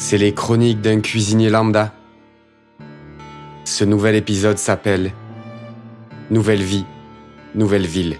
[0.00, 1.92] c'est les chroniques d'un cuisinier lambda.
[3.64, 5.12] Ce nouvel épisode s'appelle
[6.30, 6.86] Nouvelle vie,
[7.54, 8.16] nouvelle ville.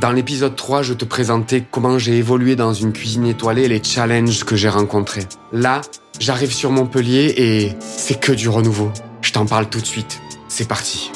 [0.00, 3.82] Dans l'épisode 3, je te présentais comment j'ai évolué dans une cuisine étoilée et les
[3.82, 5.24] challenges que j'ai rencontrés.
[5.52, 5.82] Là,
[6.18, 8.90] j'arrive sur Montpellier et c'est que du renouveau.
[9.20, 10.20] Je t'en parle tout de suite.
[10.48, 11.12] C'est parti.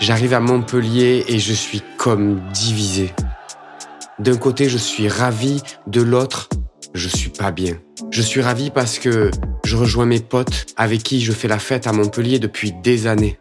[0.00, 3.14] J'arrive à Montpellier et je suis comme divisé.
[4.18, 6.48] D'un côté, je suis ravi, de l'autre,
[6.96, 7.74] je suis pas bien.
[8.10, 9.30] Je suis ravi parce que
[9.64, 13.38] je rejoins mes potes avec qui je fais la fête à Montpellier depuis des années.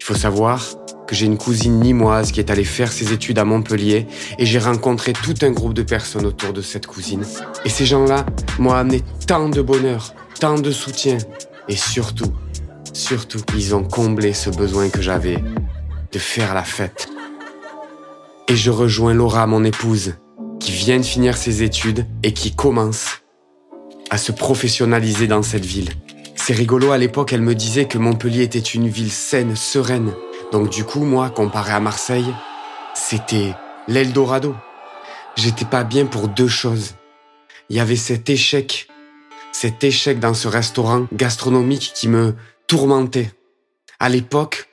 [0.00, 0.62] Il faut savoir
[1.06, 4.06] que j'ai une cousine nimoise qui est allée faire ses études à Montpellier
[4.38, 7.24] et j'ai rencontré tout un groupe de personnes autour de cette cousine.
[7.64, 8.26] Et ces gens-là
[8.58, 11.16] m'ont amené tant de bonheur, tant de soutien
[11.68, 12.32] et surtout,
[12.92, 15.42] surtout, ils ont comblé ce besoin que j'avais
[16.12, 17.08] de faire la fête.
[18.48, 20.14] Et je rejoins Laura, mon épouse,
[20.60, 23.22] qui vient de finir ses études et qui commence
[24.10, 25.90] à se professionnaliser dans cette ville.
[26.34, 30.14] C'est rigolo, à l'époque, elle me disait que Montpellier était une ville saine, sereine.
[30.52, 32.32] Donc du coup, moi, comparé à Marseille,
[32.94, 33.54] c'était
[33.86, 34.54] l'Eldorado.
[35.36, 36.94] J'étais pas bien pour deux choses.
[37.68, 38.88] Il y avait cet échec,
[39.52, 42.34] cet échec dans ce restaurant gastronomique qui me
[42.66, 43.30] tourmentait.
[44.00, 44.68] À l'époque,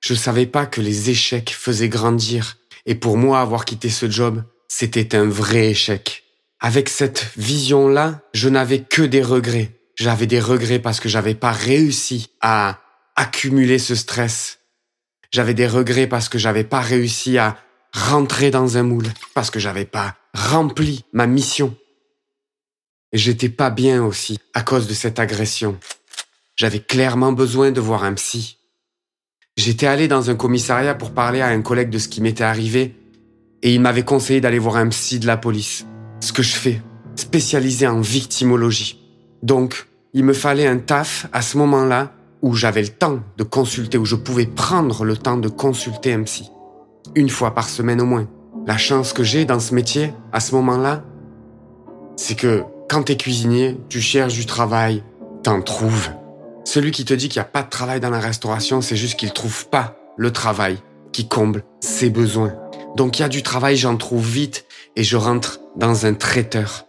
[0.00, 2.58] je savais pas que les échecs faisaient grandir.
[2.86, 6.22] Et pour moi, avoir quitté ce job, c'était un vrai échec.
[6.60, 9.72] Avec cette vision-là, je n'avais que des regrets.
[9.96, 12.78] J'avais des regrets parce que j'avais pas réussi à
[13.16, 14.60] accumuler ce stress.
[15.32, 17.58] J'avais des regrets parce que j'avais pas réussi à
[17.92, 21.76] rentrer dans un moule, parce que j'avais pas rempli ma mission.
[23.12, 25.80] Et j'étais pas bien aussi à cause de cette agression.
[26.54, 28.58] J'avais clairement besoin de voir un psy.
[29.56, 32.94] J'étais allé dans un commissariat pour parler à un collègue de ce qui m'était arrivé
[33.62, 35.86] et il m'avait conseillé d'aller voir un psy de la police.
[36.20, 36.82] Ce que je fais,
[37.16, 39.00] spécialisé en victimologie.
[39.42, 43.98] Donc, il me fallait un taf à ce moment-là où j'avais le temps de consulter,
[43.98, 46.50] où je pouvais prendre le temps de consulter un psy.
[47.14, 48.28] Une fois par semaine au moins.
[48.66, 51.04] La chance que j'ai dans ce métier, à ce moment-là,
[52.16, 55.02] c'est que quand t'es cuisinier, tu cherches du travail,
[55.42, 56.10] t'en trouves.
[56.64, 59.18] Celui qui te dit qu'il n'y a pas de travail dans la restauration, c'est juste
[59.18, 60.78] qu'il trouve pas le travail
[61.12, 62.52] qui comble ses besoins.
[62.96, 64.64] Donc il y a du travail, j'en trouve vite
[64.96, 66.86] et je rentre dans un traiteur.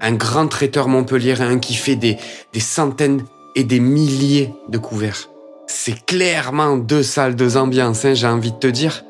[0.00, 2.18] Un grand traiteur montpelliérain qui fait des,
[2.52, 5.30] des centaines et des milliers de couverts.
[5.66, 9.04] C'est clairement deux salles, deux ambiances, hein, j'ai envie de te dire.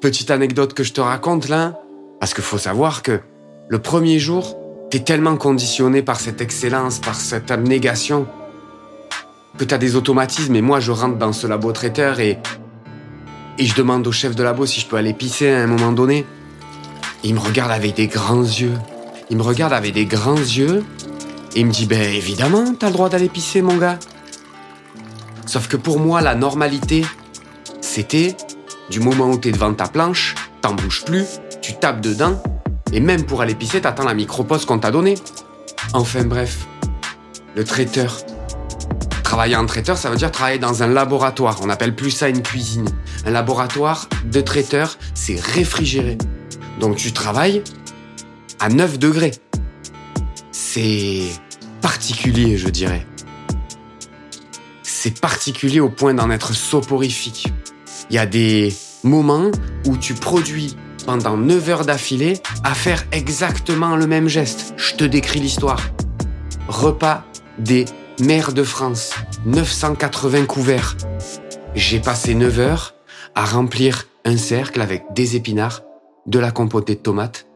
[0.00, 1.80] Petite anecdote que je te raconte là,
[2.20, 3.20] parce qu'il faut savoir que
[3.68, 4.56] le premier jour,
[4.90, 8.26] t'es tellement conditionné par cette excellence, par cette abnégation,
[9.56, 10.56] que t'as des automatismes.
[10.56, 12.38] Et moi, je rentre dans ce labo traiteur et
[13.58, 15.92] et je demande au chef de labo si je peux aller pisser à un moment
[15.92, 16.24] donné.
[17.24, 18.74] il me regarde avec des grands yeux.
[19.30, 20.84] Il me regarde avec des grands yeux.
[21.54, 23.98] Et il me dit, ben évidemment, t'as le droit d'aller pisser, mon gars.
[25.46, 27.04] Sauf que pour moi, la normalité,
[27.80, 28.36] c'était
[28.90, 31.26] du moment où t'es devant ta planche, t'en bouges plus,
[31.60, 32.40] tu tapes dedans,
[32.92, 35.16] et même pour aller pisser, t'attends la micropause qu'on t'a donnée.
[35.94, 36.66] Enfin bref,
[37.56, 38.18] le traiteur.
[39.38, 41.60] Travailler en traiteur, ça veut dire travailler dans un laboratoire.
[41.62, 42.88] On appelle plus ça une cuisine.
[43.24, 46.18] Un laboratoire de traiteur, c'est réfrigéré.
[46.80, 47.62] Donc tu travailles
[48.58, 49.30] à 9 degrés.
[50.50, 51.22] C'est
[51.80, 53.06] particulier, je dirais.
[54.82, 57.46] C'est particulier au point d'en être soporifique.
[58.10, 58.74] Il y a des
[59.04, 59.52] moments
[59.86, 60.76] où tu produis
[61.06, 64.74] pendant 9 heures d'affilée à faire exactement le même geste.
[64.76, 65.90] Je te décris l'histoire.
[66.66, 67.22] Repas
[67.60, 67.84] des
[68.20, 69.14] mères de France.
[69.44, 70.96] 980 couverts.
[71.74, 72.94] J'ai passé 9 heures
[73.34, 75.82] à remplir un cercle avec des épinards,
[76.26, 77.46] de la compotée de tomates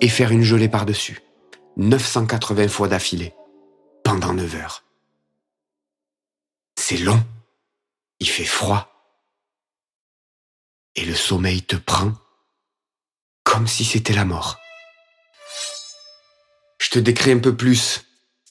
[0.00, 1.22] et faire une gelée par-dessus.
[1.76, 3.34] 980 fois d'affilée,
[4.04, 4.84] pendant 9 heures.
[6.78, 7.22] C'est long,
[8.20, 8.88] il fait froid,
[10.94, 12.12] et le sommeil te prend
[13.44, 14.58] comme si c'était la mort.
[16.78, 18.04] Je te décris un peu plus.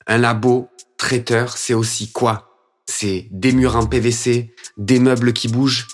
[0.07, 0.69] Un labo
[1.01, 2.55] traiteur, c'est aussi quoi?
[2.85, 5.87] C'est des murs en PVC, des meubles qui bougent,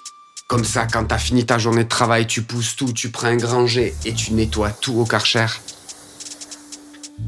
[0.50, 3.38] comme ça, quand t'as fini ta journée de travail, tu pousses tout, tu prends un
[3.38, 5.48] grand jet et tu nettoies tout au karcher.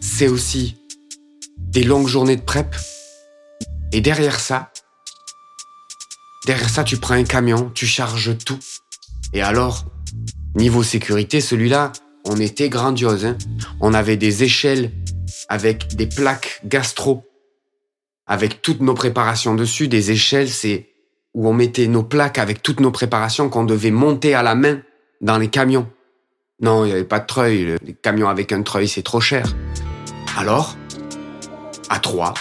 [0.01, 0.75] C'est aussi
[1.57, 2.75] des longues journées de prep.
[3.93, 4.73] Et derrière ça,
[6.45, 8.59] derrière ça, tu prends un camion, tu charges tout.
[9.31, 9.85] Et alors,
[10.55, 11.93] niveau sécurité, celui-là,
[12.25, 13.23] on était grandiose.
[13.23, 13.37] Hein.
[13.79, 14.91] on avait des échelles
[15.47, 17.28] avec des plaques gastro,
[18.29, 19.89] avec toutes nos préparations dessus.
[19.89, 20.87] Des échelles, c'est
[21.33, 24.79] où on mettait nos plaques avec toutes nos préparations qu'on devait monter à la main
[25.19, 25.89] dans les camions.
[26.61, 27.75] Non, il n'y avait pas de treuil.
[27.85, 29.45] Les camions avec un treuil, c'est trop cher.
[30.37, 30.77] Alors,
[31.89, 32.33] à trois,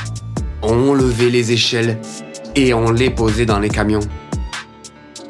[0.62, 1.98] on levait les échelles
[2.54, 4.00] et on les posait dans les camions.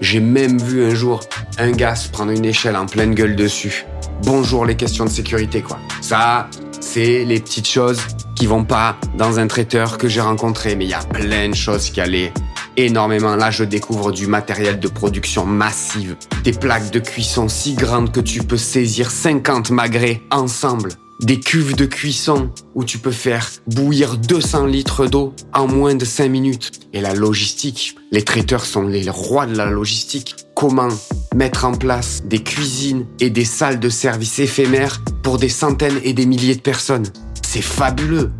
[0.00, 1.20] J'ai même vu un jour
[1.58, 3.84] un gars se prendre une échelle en pleine gueule dessus.
[4.24, 5.78] Bonjour les questions de sécurité, quoi.
[6.00, 6.48] Ça,
[6.80, 8.00] c'est les petites choses
[8.38, 11.56] qui vont pas dans un traiteur que j'ai rencontré, mais il y a plein de
[11.56, 12.32] choses qui allaient
[12.76, 13.34] énormément.
[13.34, 16.14] Là, je découvre du matériel de production massive,
[16.44, 20.90] des plaques de cuisson si grandes que tu peux saisir 50 magrets ensemble,
[21.20, 26.04] des cuves de cuisson où tu peux faire bouillir 200 litres d'eau en moins de
[26.04, 26.70] 5 minutes.
[26.92, 30.36] Et la logistique, les traiteurs sont les rois de la logistique.
[30.54, 30.90] Comment
[31.34, 36.12] mettre en place des cuisines et des salles de service éphémères pour des centaines et
[36.12, 37.10] des milliers de personnes?
[37.50, 38.30] C'est fabuleux.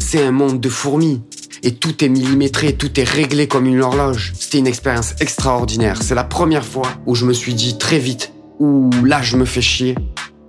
[0.00, 1.22] C'est un monde de fourmis
[1.62, 4.32] et tout est millimétré, tout est réglé comme une horloge.
[4.34, 6.02] C'était une expérience extraordinaire.
[6.02, 9.44] C'est la première fois où je me suis dit très vite, ouh là je me
[9.44, 9.94] fais chier,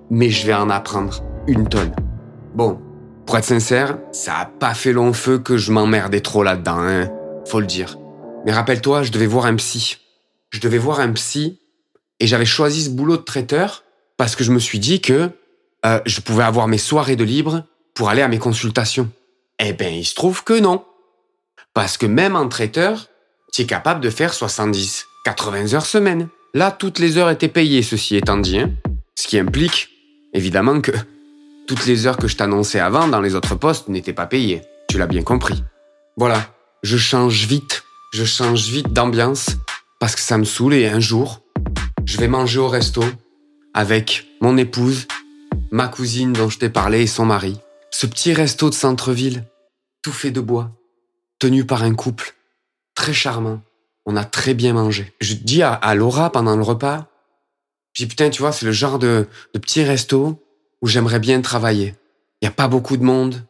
[0.10, 1.92] mais je vais en apprendre une tonne.
[2.56, 2.80] Bon,
[3.28, 7.12] pour être sincère, ça a pas fait long feu que je m'emmerdais trop là-dedans, hein,
[7.48, 8.00] faut le dire.
[8.44, 9.98] Mais rappelle-toi, je devais voir un psy.
[10.50, 11.60] Je devais voir un psy
[12.19, 13.84] et j'avais choisi ce boulot de traiteur
[14.18, 15.30] parce que je me suis dit que
[15.86, 19.10] euh, je pouvais avoir mes soirées de libre pour aller à mes consultations.
[19.60, 20.84] Eh ben, il se trouve que non.
[21.74, 23.07] Parce que même en traiteur,
[23.51, 26.28] tu es capable de faire 70, 80 heures semaine.
[26.54, 28.60] Là, toutes les heures étaient payées, ceci étant dit.
[28.60, 28.72] Hein.
[29.16, 29.90] Ce qui implique,
[30.34, 30.92] évidemment, que
[31.68, 34.62] toutes les heures que je t'annonçais avant dans les autres postes n'étaient pas payées.
[34.89, 35.63] Tu l'as bien compris.
[36.18, 36.54] Voilà,
[36.84, 37.84] je change vite.
[38.12, 39.48] Je change vite d'ambiance
[40.00, 41.42] parce que ça me saoule et un jour,
[42.06, 43.04] je vais manger au resto
[43.74, 45.07] avec mon épouse,
[45.72, 47.57] ma cousine dont je t'ai parlé et son mari.
[47.95, 49.45] Ce petit resto de centre-ville,
[50.01, 50.72] tout fait de bois
[51.38, 52.34] tenu par un couple
[52.95, 53.62] très charmant.
[54.07, 55.13] On a très bien mangé.
[55.22, 57.06] Je dis à, Laura pendant le repas,
[57.94, 60.44] je dis putain, tu vois, c'est le genre de, de petit resto
[60.81, 61.94] où j'aimerais bien travailler.
[62.42, 63.45] Il n'y a pas beaucoup de monde.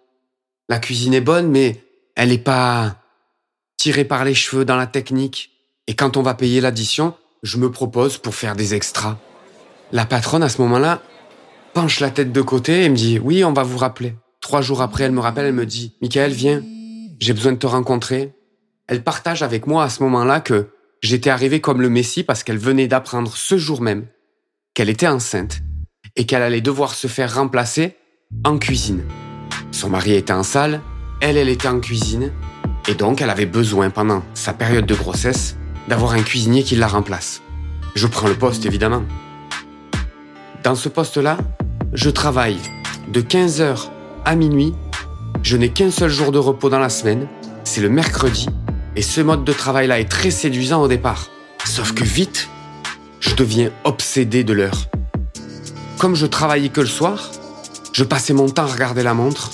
[0.68, 1.82] La cuisine est bonne, mais
[2.18, 2.98] elle n'est pas
[3.78, 5.52] tirée par les cheveux dans la technique.
[5.88, 9.18] Et quand on va payer l'addition, je me propose pour faire des extras.
[9.94, 11.02] La patronne, à ce moment-là,
[11.74, 14.16] penche la tête de côté et me dit, oui, on va vous rappeler.
[14.44, 16.62] Trois jours après, elle me rappelle, elle me dit, Michael, viens,
[17.18, 18.34] j'ai besoin de te rencontrer.
[18.88, 20.68] Elle partage avec moi à ce moment-là que
[21.02, 24.06] j'étais arrivé comme le Messie parce qu'elle venait d'apprendre ce jour même
[24.74, 25.62] qu'elle était enceinte
[26.18, 27.96] et qu'elle allait devoir se faire remplacer
[28.44, 29.06] en cuisine.
[29.72, 30.82] Son mari était en salle,
[31.22, 32.34] elle, elle était en cuisine,
[32.90, 35.56] et donc elle avait besoin pendant sa période de grossesse
[35.88, 37.42] d'avoir un cuisinier qui la remplace.
[37.96, 39.04] Je prends le poste évidemment.
[40.66, 41.38] Dans ce poste-là,
[41.94, 42.60] je travaille
[43.08, 43.93] de 15h
[44.26, 44.74] à minuit
[45.44, 47.28] je n'ai qu'un seul jour de repos dans la semaine,
[47.66, 48.48] c'est le mercredi,
[48.96, 51.30] et ce mode de travail-là est très séduisant au départ.
[51.66, 52.50] Sauf que vite,
[53.20, 54.88] je deviens obsédé de l'heure.
[55.98, 57.30] Comme je travaillais que le soir,
[57.92, 59.52] je passais mon temps à regarder la montre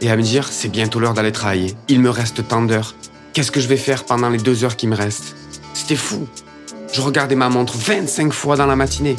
[0.00, 1.76] et à me dire c'est bientôt l'heure d'aller travailler.
[1.86, 2.94] Il me reste tant d'heures.
[3.32, 5.36] Qu'est-ce que je vais faire pendant les deux heures qui me restent?
[5.74, 6.26] C'était fou.
[6.92, 9.14] Je regardais ma montre 25 fois dans la matinée.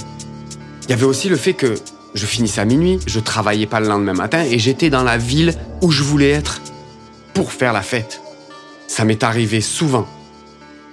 [0.84, 1.76] Il y avait aussi le fait que
[2.14, 5.56] je finissais à minuit, je travaillais pas le lendemain matin et j'étais dans la ville
[5.82, 6.62] où je voulais être
[7.34, 8.22] pour faire la fête.
[8.88, 10.08] Ça m'est arrivé souvent,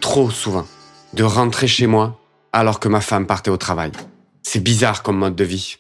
[0.01, 0.67] trop souvent,
[1.15, 2.21] de rentrer chez moi
[2.53, 3.93] alors que ma femme partait au travail.
[4.43, 5.77] C'est bizarre comme mode de vie.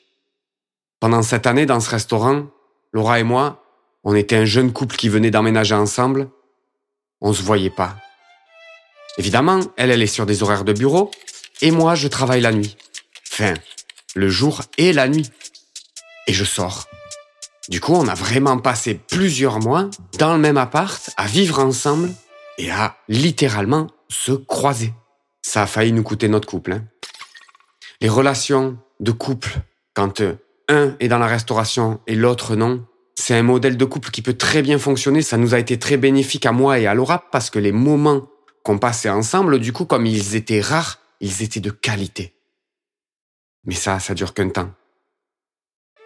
[1.01, 2.47] Pendant cette année dans ce restaurant,
[2.93, 3.65] Laura et moi,
[4.05, 6.29] on était un jeune couple qui venait d'emménager ensemble.
[7.21, 7.97] On se voyait pas.
[9.17, 11.11] Évidemment, elle, elle est sur des horaires de bureau
[11.63, 12.77] et moi, je travaille la nuit.
[13.33, 13.55] Enfin,
[14.19, 15.31] le jour et la nuit.
[16.27, 16.89] Et je sors.
[17.69, 22.11] Du coup, on a vraiment passé plusieurs mois dans le même appart, à vivre ensemble
[22.59, 24.93] et à littéralement se croiser.
[25.43, 26.73] Ça a failli nous coûter notre couple.
[26.73, 26.85] Hein.
[28.01, 29.61] Les relations de couple,
[29.95, 30.21] quand
[30.69, 32.85] un est dans la restauration et l'autre non,
[33.15, 35.23] c'est un modèle de couple qui peut très bien fonctionner.
[35.23, 38.29] Ça nous a été très bénéfique à moi et à Laura parce que les moments
[38.65, 42.38] qu'on passait ensemble, du coup, comme ils étaient rares, ils étaient de qualité.
[43.69, 44.71] Mais ça, ça dure qu'un temps.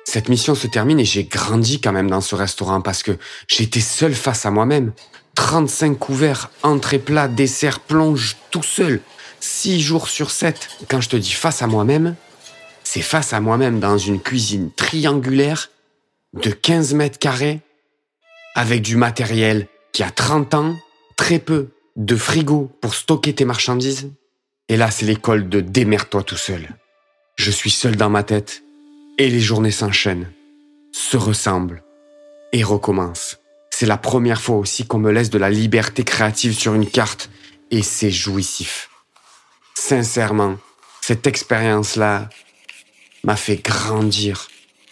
[0.04, 3.16] Cette mission se termine et j'ai grandi quand même dans ce restaurant parce que
[3.46, 4.92] j'étais seul face à moi-même.
[5.36, 9.00] 35 couverts, entrée plat, dessert, plonge, tout seul.
[9.40, 10.68] 6 jours sur 7.
[10.88, 12.16] Quand je te dis face à moi-même,
[12.82, 15.70] c'est face à moi-même dans une cuisine triangulaire
[16.34, 17.60] de 15 mètres carrés
[18.56, 20.76] avec du matériel qui a 30 ans,
[21.16, 24.10] très peu de frigo pour stocker tes marchandises.
[24.68, 26.68] Et là, c'est l'école de démerde-toi tout seul.
[27.36, 28.62] Je suis seul dans ma tête
[29.18, 30.30] et les journées s'enchaînent,
[30.92, 31.82] se ressemblent
[32.52, 33.38] et recommencent.
[33.70, 37.30] C'est la première fois aussi qu'on me laisse de la liberté créative sur une carte
[37.70, 38.90] et c'est jouissif.
[39.74, 40.58] Sincèrement,
[41.00, 42.28] cette expérience-là,
[43.24, 44.48] m'a fait grandir.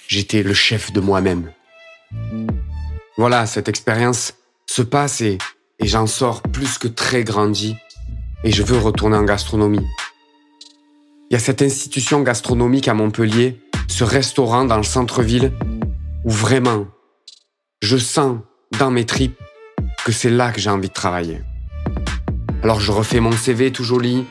[0.08, 1.52] J'étais le chef de moi-même.
[3.16, 4.34] Voilà, cette expérience
[4.66, 5.38] se passe et,
[5.78, 7.76] et j'en sors plus que très grandi
[8.44, 9.86] et je veux retourner en gastronomie.
[11.30, 15.52] Il y a cette institution gastronomique à Montpellier, ce restaurant dans le centre-ville,
[16.24, 16.88] où vraiment,
[17.80, 18.40] je sens
[18.80, 19.38] dans mes tripes
[20.04, 21.40] que c'est là que j'ai envie de travailler.
[22.64, 24.24] Alors je refais mon CV tout joli,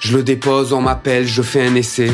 [0.00, 2.10] je le dépose, on m'appelle, je fais un essai.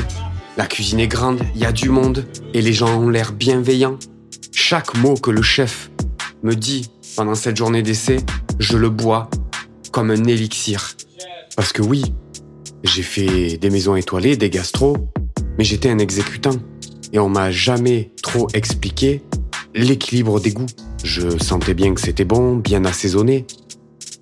[0.56, 4.00] La cuisine est grande, il y a du monde, et les gens ont l'air bienveillants.
[4.52, 5.92] Chaque mot que le chef
[6.42, 8.16] me dit pendant cette journée d'essai,
[8.58, 9.30] je le bois
[9.92, 10.96] comme un élixir.
[11.54, 12.02] Parce que oui,
[12.84, 14.96] j'ai fait des maisons étoilées, des gastros,
[15.58, 16.56] mais j'étais un exécutant.
[17.12, 19.22] Et on m'a jamais trop expliqué
[19.74, 20.66] l'équilibre des goûts.
[21.04, 23.46] Je sentais bien que c'était bon, bien assaisonné.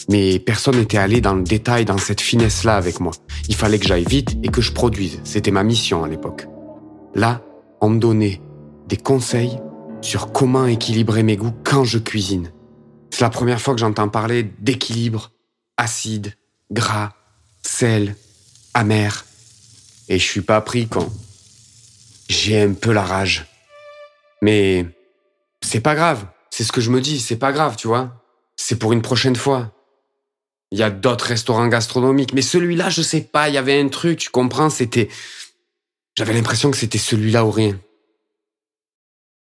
[0.09, 3.13] Mais personne n'était allé dans le détail, dans cette finesse-là avec moi.
[3.49, 5.21] Il fallait que j'aille vite et que je produise.
[5.25, 6.47] C'était ma mission à l'époque.
[7.15, 7.43] Là,
[7.81, 8.41] on me donnait
[8.89, 9.59] des conseils
[10.01, 12.53] sur comment équilibrer mes goûts quand je cuisine.
[13.11, 15.33] C'est la première fois que j'entends parler d'équilibre,
[15.77, 16.35] acide,
[16.71, 17.13] gras,
[17.63, 18.15] sel,
[18.77, 19.25] amer.
[20.09, 21.11] Et je suis pas pris quand
[22.29, 23.47] j'ai un peu la rage.
[24.43, 24.87] Mais
[25.63, 26.27] c'est pas grave.
[26.51, 27.19] C'est ce que je me dis.
[27.19, 28.23] C'est pas grave, tu vois.
[28.57, 29.73] C'est pour une prochaine fois.
[30.71, 33.49] Il y a d'autres restaurants gastronomiques, mais celui-là, je sais pas.
[33.49, 34.69] Il y avait un truc, tu comprends.
[34.69, 35.09] C'était,
[36.17, 37.79] j'avais l'impression que c'était celui-là ou rien.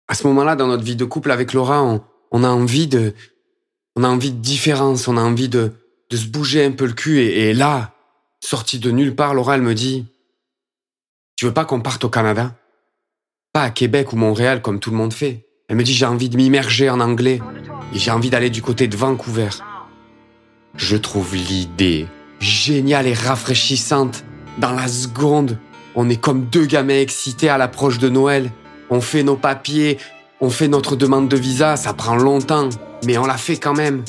[0.06, 3.14] À ce moment-là, dans notre vie de couple avec Laura, on, on a envie de,
[3.96, 5.08] on a envie de différence.
[5.08, 5.72] On a envie de,
[6.10, 7.20] de se bouger un peu le cul.
[7.20, 7.94] Et là,
[8.40, 10.06] sortie de nulle part, Laura, elle me dit,
[11.36, 12.54] tu veux pas qu'on parte au Canada?
[13.52, 15.46] Pas à Québec ou Montréal comme tout le monde fait.
[15.68, 17.40] Elle me dit, j'ai envie de m'immerger en anglais.
[17.94, 19.48] Et j'ai envie d'aller du côté de Vancouver.
[20.74, 22.06] Je trouve l'idée
[22.40, 24.24] géniale et rafraîchissante.
[24.58, 25.58] Dans la seconde,
[25.94, 28.50] on est comme deux gamins excités à l'approche de Noël.
[28.90, 29.98] On fait nos papiers,
[30.40, 32.68] on fait notre demande de visa, ça prend longtemps,
[33.04, 34.04] mais on l'a fait quand même.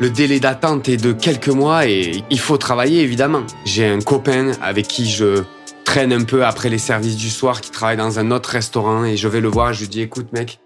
[0.00, 3.42] Le délai d'attente est de quelques mois et il faut travailler évidemment.
[3.64, 5.44] J'ai un copain avec qui je
[5.84, 9.16] traîne un peu après les services du soir qui travaille dans un autre restaurant et
[9.16, 10.58] je vais le voir et je lui dis écoute mec,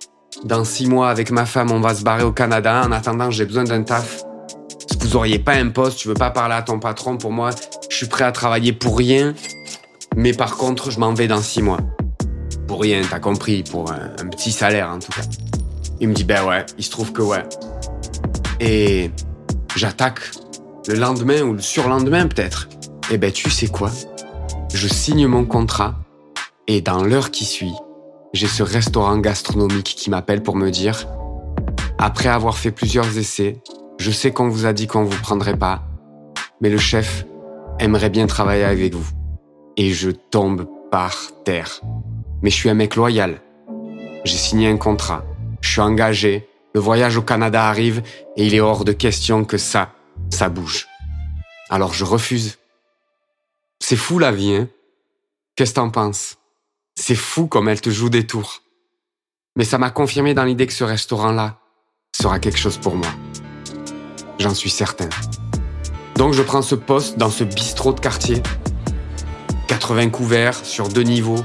[0.44, 2.82] dans six mois avec ma femme on va se barrer au Canada.
[2.86, 4.22] En attendant j'ai besoin d'un taf.
[5.00, 7.50] Vous auriez pas un poste, tu veux pas parler à ton patron pour moi,
[7.90, 9.34] je suis prêt à travailler pour rien.
[10.16, 11.80] Mais par contre je m'en vais dans six mois.
[12.66, 15.22] Pour rien, t'as compris, pour un, un petit salaire en tout cas.
[16.00, 17.44] Il me dit ben ouais, il se trouve que ouais.
[18.60, 19.10] Et
[19.76, 20.20] j'attaque
[20.88, 22.68] le lendemain ou le surlendemain peut-être.
[23.10, 23.90] Et ben tu sais quoi?
[24.72, 25.94] Je signe mon contrat
[26.66, 27.74] et dans l'heure qui suit,
[28.34, 31.06] j'ai ce restaurant gastronomique qui m'appelle pour me dire
[31.98, 33.60] après avoir fait plusieurs essais,
[33.98, 35.82] je sais qu'on vous a dit qu'on vous prendrait pas,
[36.60, 37.26] mais le chef
[37.80, 39.06] aimerait bien travailler avec vous.
[39.76, 41.80] Et je tombe par terre.
[42.42, 43.40] Mais je suis un mec loyal.
[44.24, 45.24] J'ai signé un contrat.
[45.60, 46.47] Je suis engagé.
[46.74, 48.02] Le voyage au Canada arrive
[48.36, 49.92] et il est hors de question que ça,
[50.30, 50.86] ça bouge.
[51.70, 52.58] Alors je refuse.
[53.80, 54.68] C'est fou la vie, hein
[55.56, 56.36] Qu'est-ce que t'en penses?
[56.94, 58.62] C'est fou comme elle te joue des tours.
[59.56, 61.58] Mais ça m'a confirmé dans l'idée que ce restaurant-là
[62.16, 63.08] sera quelque chose pour moi.
[64.38, 65.08] J'en suis certain.
[66.16, 68.42] Donc je prends ce poste dans ce bistrot de quartier.
[69.68, 71.44] 80 couverts sur deux niveaux,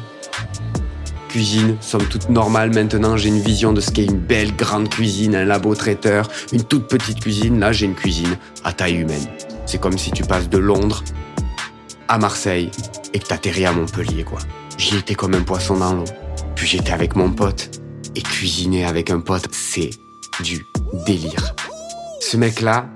[1.34, 5.36] cuisine, somme toute normale maintenant, j'ai une vision de ce qu'est une belle grande cuisine,
[5.36, 9.26] un labo traiteur, une toute petite cuisine, là j'ai une cuisine à taille humaine.
[9.66, 11.04] C'est comme si tu passes de Londres
[12.08, 12.70] à Marseille
[13.16, 14.38] et que t'atterris à Montpellier, quoi.
[14.78, 16.06] J'y étais comme un poisson dans l'eau.
[16.56, 17.82] Puis j'étais avec mon pote.
[18.16, 19.90] Et cuisiner avec un pote, c'est
[20.44, 20.64] du
[21.08, 21.56] délire.
[22.20, 22.88] Ce mec-là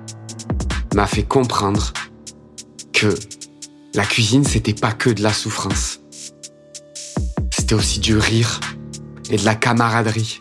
[0.94, 1.92] m'a fait comprendre
[2.94, 3.16] que
[3.96, 6.02] la cuisine, c'était pas que de la souffrance
[7.68, 8.62] c'était aussi du rire
[9.30, 10.40] et de la camaraderie.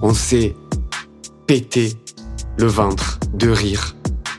[0.00, 0.56] On s'est
[1.46, 1.92] pété
[2.56, 3.94] le ventre de rire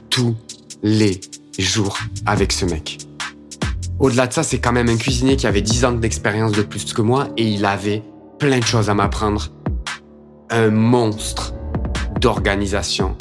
[0.10, 0.36] tous
[0.82, 1.22] les
[1.60, 2.98] jours avec ce mec.
[4.00, 6.94] Au-delà de ça, c'est quand même un cuisinier qui avait 10 ans d'expérience de plus
[6.94, 8.01] que moi et il avait
[8.39, 9.51] plein de choses à m'apprendre.
[10.50, 11.53] Un monstre
[12.20, 13.15] d'organisation,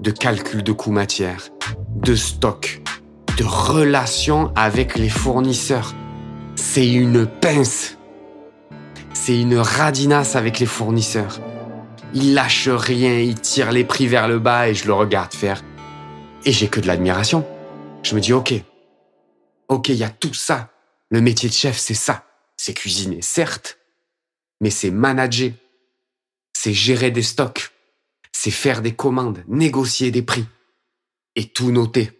[0.00, 1.44] de calcul de coûts matière,
[1.94, 2.82] de stock,
[3.36, 5.94] de relations avec les fournisseurs.
[6.56, 7.97] C'est une pince
[9.28, 11.38] c'est une radinasse avec les fournisseurs.
[12.14, 15.62] Il lâche rien, il tire les prix vers le bas et je le regarde faire.
[16.46, 17.46] Et j'ai que de l'admiration.
[18.02, 18.54] Je me dis, ok,
[19.68, 20.70] ok, il y a tout ça.
[21.10, 22.24] Le métier de chef, c'est ça.
[22.56, 23.78] C'est cuisiner, certes,
[24.62, 25.52] mais c'est manager.
[26.54, 27.70] C'est gérer des stocks.
[28.32, 30.46] C'est faire des commandes, négocier des prix.
[31.36, 32.12] Et tout noter.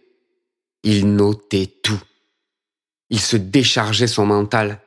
[0.83, 2.03] Il notait tout.
[3.09, 4.79] Il se déchargeait son mental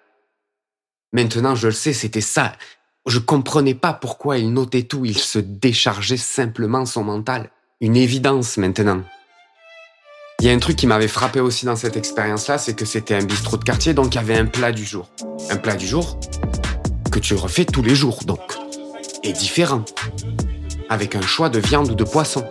[1.14, 2.54] Maintenant, je le sais, c'était ça.
[3.06, 7.50] Je comprenais pas pourquoi il notait tout, il se déchargeait simplement son mental.
[7.82, 9.02] Une évidence maintenant.
[10.40, 13.14] Il y a un truc qui m'avait frappé aussi dans cette expérience-là, c'est que c'était
[13.14, 15.10] un bistrot de quartier, donc il y avait un plat du jour.
[15.50, 16.18] Un plat du jour
[17.10, 18.40] que tu refais tous les jours, donc.
[19.22, 19.84] Et différent.
[20.88, 22.44] Avec un choix de viande ou de poisson.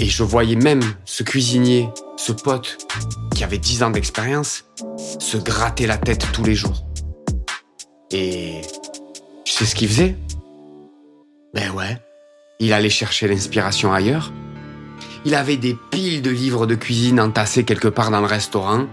[0.00, 2.78] Et je voyais même ce cuisinier, ce pote,
[3.34, 4.64] qui avait 10 ans d'expérience,
[5.20, 6.87] se gratter la tête tous les jours.
[8.10, 8.62] Et
[9.44, 10.16] tu sais ce qu'il faisait
[11.52, 11.98] Ben ouais,
[12.58, 14.32] il allait chercher l'inspiration ailleurs.
[15.24, 18.86] Il avait des piles de livres de cuisine entassés quelque part dans le restaurant.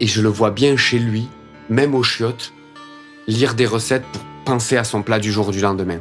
[0.00, 1.28] Et je le vois bien chez lui,
[1.68, 2.52] même aux chiottes,
[3.26, 5.98] lire des recettes pour penser à son plat du jour du lendemain.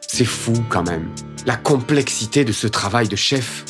[0.00, 1.08] C'est fou quand même.
[1.46, 3.64] La complexité de ce travail de chef.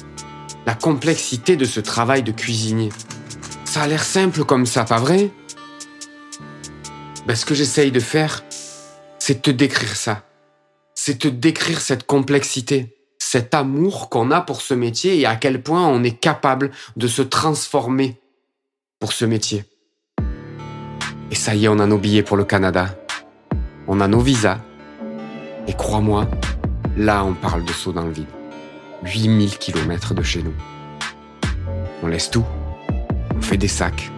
[0.66, 2.88] La complexité de ce travail de cuisinier.
[3.64, 5.30] Ça a l'air simple comme ça, pas vrai?
[7.26, 8.44] Ben, Ce que j'essaye de faire,
[9.18, 10.22] c'est te décrire ça.
[10.94, 15.62] C'est te décrire cette complexité, cet amour qu'on a pour ce métier et à quel
[15.62, 18.20] point on est capable de se transformer
[18.98, 19.64] pour ce métier.
[21.30, 22.96] Et ça y est, on a nos billets pour le Canada.
[23.88, 24.58] On a nos visas.
[25.66, 26.28] Et crois-moi,
[26.96, 28.26] là on parle de saut dans le vide.
[29.02, 30.54] 8000 km de chez nous.
[32.02, 32.44] On laisse tout,
[33.34, 34.10] on fait des sacs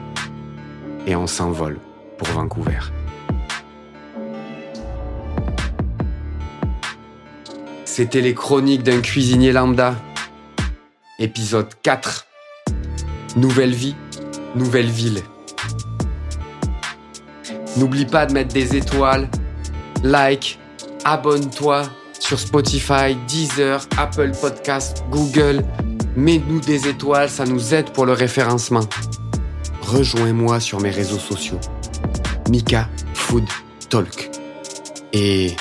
[1.06, 1.78] et on s'envole
[2.18, 2.78] pour Vancouver.
[7.98, 9.96] C'était les chroniques d'un cuisinier lambda.
[11.18, 12.28] Épisode 4.
[13.34, 13.96] Nouvelle vie,
[14.54, 15.20] nouvelle ville.
[17.76, 19.28] N'oublie pas de mettre des étoiles,
[20.04, 20.60] like,
[21.04, 21.90] abonne-toi
[22.20, 25.64] sur Spotify, Deezer, Apple Podcast, Google.
[26.14, 28.88] Mets-nous des étoiles, ça nous aide pour le référencement.
[29.82, 31.58] Rejoins-moi sur mes réseaux sociaux.
[32.48, 33.48] Mika Food
[33.90, 34.30] Talk.
[35.12, 35.56] Et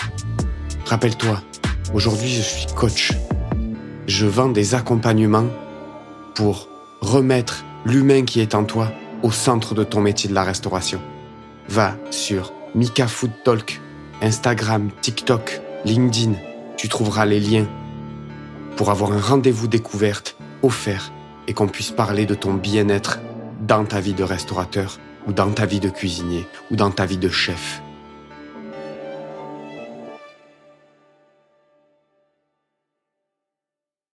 [0.86, 1.42] rappelle-toi,
[1.94, 3.14] aujourd'hui je suis coach.
[4.08, 5.48] Je vends des accompagnements
[6.36, 6.68] pour
[7.02, 8.92] remettre l'humain qui est en toi
[9.24, 11.02] au centre de ton métier de la restauration
[11.68, 13.82] va sur Mika Food Talk,
[14.22, 16.34] Instagram, TikTok, LinkedIn.
[16.78, 17.68] Tu trouveras les liens
[18.76, 21.12] pour avoir un rendez-vous découverte offert
[21.48, 23.20] et qu'on puisse parler de ton bien-être
[23.62, 27.18] dans ta vie de restaurateur ou dans ta vie de cuisinier ou dans ta vie
[27.18, 27.82] de chef.